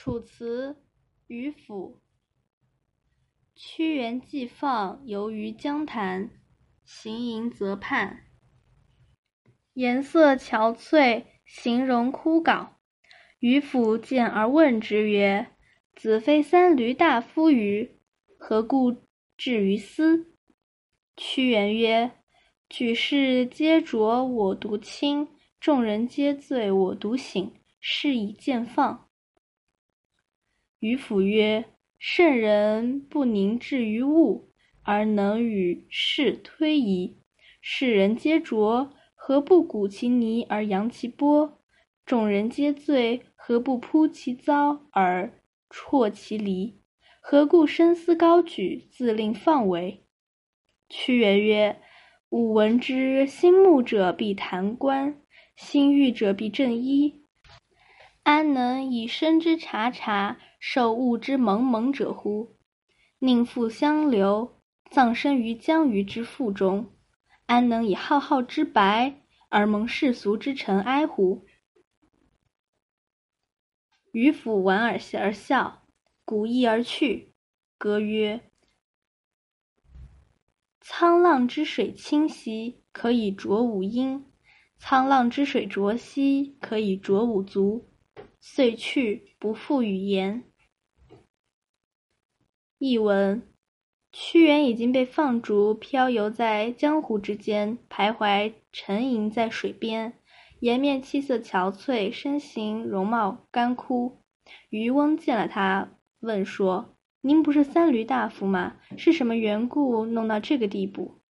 [0.00, 0.74] 楚辞·
[1.26, 2.00] 渔父。
[3.56, 6.30] 屈原既放游于江潭，
[6.84, 8.20] 行吟则畔。
[9.72, 12.74] 颜色憔悴，形容枯槁。
[13.40, 15.48] 渔父见而问之曰
[15.96, 17.90] ：“子非三闾大夫欤？
[18.38, 18.98] 何故
[19.36, 20.32] 至于斯？”
[21.18, 22.12] 屈原曰
[22.70, 25.26] ：“举世皆浊我独清，
[25.58, 29.06] 众人皆醉我独醒，是以见放。”
[30.80, 31.64] 渔父曰
[31.98, 34.52] ：“圣人不凝滞于物，
[34.84, 37.18] 而能与世推移。
[37.60, 41.58] 世人皆浊，何不鼓其泥而扬其波？
[42.06, 46.80] 众人皆醉，何不扑其糟而啜其离？
[47.20, 50.04] 何故深思高举，自令放为？”
[50.88, 51.80] 屈原曰
[52.30, 55.20] ：“吾闻之，心慕者必弹冠，
[55.56, 57.24] 心欲者必振衣。
[58.22, 62.56] 安能以身之察察？”受物之蒙蒙者乎？
[63.20, 66.92] 宁复相留，葬身于江鱼之腹中，
[67.46, 71.46] 安能以浩浩之白而蒙世俗之尘埃乎？
[74.12, 75.82] 渔父莞尔而笑，
[76.24, 77.34] 鼓翼而去，
[77.76, 78.50] 歌曰
[80.82, 84.24] ：“沧浪之水清兮，可以濯吾缨；
[84.80, 87.88] 沧浪之水浊兮，可以濯吾足。”
[88.50, 90.42] 遂去，不复语言。
[92.78, 93.42] 译文：
[94.10, 100.14] 屈原已经被放逐，漂游在江湖之间，徘徊沉吟在水边，
[100.60, 104.24] 颜面气色憔悴，身形容貌干枯。
[104.70, 105.90] 渔翁见了他，
[106.20, 108.78] 问说：“您不是三闾大夫吗？
[108.96, 111.20] 是什么缘故弄到这个地步？”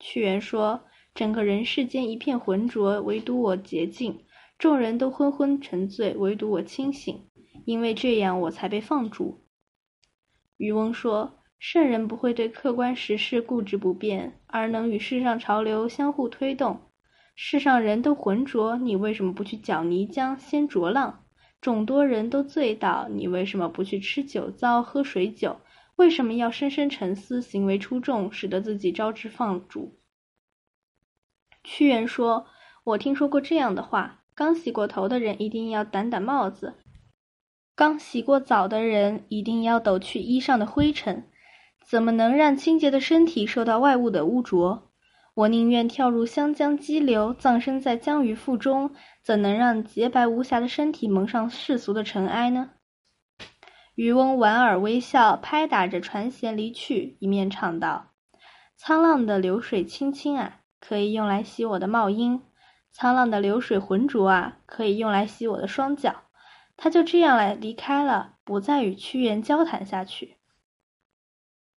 [0.00, 0.82] 屈原说
[1.14, 4.14] ：“整个人世间一片浑浊，唯独我洁净；
[4.58, 7.24] 众人都昏昏沉醉，唯独我清醒。
[7.64, 9.44] 因为这样，我才被放逐。”
[10.56, 16.80] 渔翁说：“圣人不会对客观实事固执不变，而能与世上潮流相互推动。
[17.36, 21.24] 世上人都浑浊，你为什么不去搅泥浆掀浊浪？
[21.60, 25.60] 众多人都醉倒，你为什么不去吃酒糟喝水酒？
[25.96, 29.98] 为什么要深深沉思，行为出众，使得自己招致放逐？”
[31.62, 32.46] 屈原说
[32.84, 36.74] ：“我听说过这样的话：刚洗过头的人一定要掸掸帽子。”
[37.74, 41.24] 刚洗过澡的人一定要抖去衣上的灰尘，
[41.84, 44.92] 怎么能让清洁的身体受到外物的污浊？
[45.34, 48.92] 我宁愿跳入湘江激流，葬身在江鱼腹中，
[49.24, 52.70] 怎能让洁白无瑕的身体蒙上世俗的尘埃呢？
[53.96, 58.12] 渔翁莞尔微笑，拍打着船舷离去，一面唱道
[58.80, 62.42] ：“沧浪的流水清清啊，可以用来洗我的帽缨；
[62.94, 66.22] 沧浪的流水浑浊啊，可以用来洗我的双脚。”
[66.80, 70.37] 他就这样来离开了，不再与屈原交谈下去。